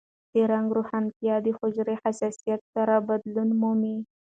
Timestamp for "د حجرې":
1.45-1.95